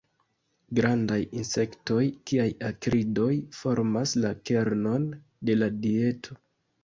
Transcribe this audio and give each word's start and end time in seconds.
Grandaj 0.77 1.17
insektoj 1.39 2.05
kiaj 2.31 2.47
akridoj 2.69 3.29
formas 3.57 4.13
la 4.23 4.31
kernon 4.51 5.05
de 5.51 5.59
la 5.61 5.69
dieto. 5.85 6.41